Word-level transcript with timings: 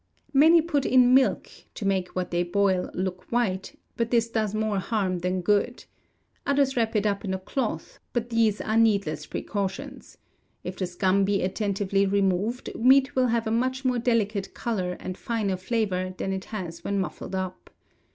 Many 0.33 0.63
put 0.63 0.83
in 0.83 1.13
milk, 1.13 1.47
to 1.75 1.85
make 1.85 2.15
what 2.15 2.31
they 2.31 2.41
boil 2.41 2.89
look 2.95 3.31
white, 3.31 3.77
but 3.97 4.09
this 4.09 4.29
does 4.31 4.55
more 4.55 4.79
harm 4.79 5.19
than 5.19 5.41
good; 5.41 5.85
others 6.43 6.75
wrap 6.75 6.95
it 6.95 7.05
up 7.05 7.23
in 7.23 7.35
a 7.35 7.37
cloth; 7.37 7.99
but 8.11 8.31
these 8.31 8.59
are 8.61 8.77
needless 8.77 9.27
precautions; 9.27 10.17
if 10.63 10.75
the 10.75 10.87
scum 10.87 11.23
be 11.23 11.43
attentively 11.43 12.07
removed, 12.07 12.73
meat 12.75 13.15
will 13.15 13.27
have 13.27 13.45
a 13.45 13.51
much 13.51 13.85
more 13.85 13.99
delicate 13.99 14.55
colour 14.55 14.97
and 14.99 15.19
finer 15.19 15.55
flavour 15.55 16.15
than 16.17 16.33
it 16.33 16.45
has 16.45 16.83
when 16.83 16.99
muffled 16.99 17.35
up. 17.35 17.69